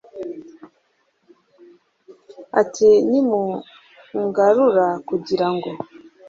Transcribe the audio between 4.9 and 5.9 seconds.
kugira ngo